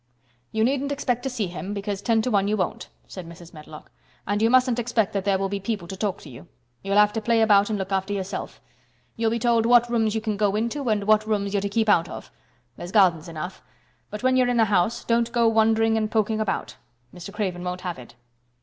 "You 0.51 0.63
needn't 0.63 0.91
expect 0.91 1.21
to 1.21 1.29
see 1.29 1.45
him, 1.45 1.75
because 1.75 2.01
ten 2.01 2.23
to 2.23 2.31
one 2.31 2.47
you 2.47 2.57
won't," 2.57 2.89
said 3.07 3.29
Mrs. 3.29 3.53
Medlock. 3.53 3.91
"And 4.25 4.41
you 4.41 4.49
mustn't 4.49 4.79
expect 4.79 5.13
that 5.13 5.25
there 5.25 5.37
will 5.37 5.47
be 5.47 5.59
people 5.59 5.87
to 5.87 5.95
talk 5.95 6.19
to 6.21 6.29
you. 6.31 6.47
You'll 6.81 6.97
have 6.97 7.13
to 7.13 7.21
play 7.21 7.39
about 7.39 7.69
and 7.69 7.77
look 7.77 7.91
after 7.91 8.11
yourself. 8.11 8.59
You'll 9.15 9.29
be 9.29 9.37
told 9.37 9.67
what 9.67 9.91
rooms 9.91 10.15
you 10.15 10.19
can 10.21 10.37
go 10.37 10.55
into 10.55 10.89
and 10.89 11.03
what 11.03 11.27
rooms 11.27 11.53
you're 11.53 11.61
to 11.61 11.69
keep 11.69 11.87
out 11.87 12.09
of. 12.09 12.31
There's 12.77 12.91
gardens 12.91 13.27
enough. 13.27 13.61
But 14.09 14.23
when 14.23 14.35
you're 14.35 14.49
in 14.49 14.57
the 14.57 14.65
house 14.65 15.03
don't 15.05 15.31
go 15.31 15.47
wandering 15.47 15.97
and 15.97 16.09
poking 16.09 16.39
about. 16.41 16.77
Mr. 17.13 17.31
Craven 17.31 17.63
won't 17.63 17.81
have 17.81 17.99
it." 17.99 18.15